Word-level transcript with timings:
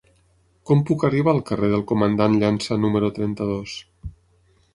Com 0.69 0.79
puc 0.89 1.03
arribar 1.09 1.33
al 1.33 1.41
carrer 1.49 1.69
del 1.73 1.83
Comandant 1.91 2.39
Llança 2.45 2.79
número 2.87 3.13
trenta-dos? 3.19 3.77